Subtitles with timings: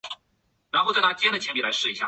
[0.03, 0.11] 反
[0.81, 1.69] 而支持大英帝国。